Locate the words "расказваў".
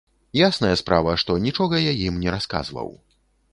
2.39-2.93